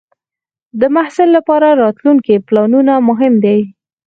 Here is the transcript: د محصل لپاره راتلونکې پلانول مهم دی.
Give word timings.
د 0.79 0.81
محصل 0.95 1.27
لپاره 1.37 1.67
راتلونکې 1.83 2.43
پلانول 2.47 2.87
مهم 3.09 3.33
دی. 3.45 3.59